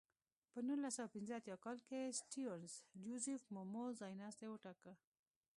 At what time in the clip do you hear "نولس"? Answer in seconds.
0.67-0.93